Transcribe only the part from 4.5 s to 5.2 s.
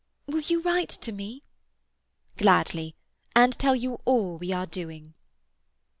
are doing."